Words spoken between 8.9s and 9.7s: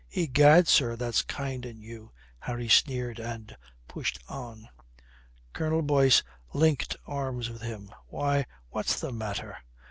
the matter?